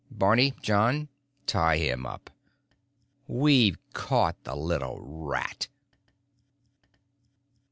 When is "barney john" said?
0.09-1.09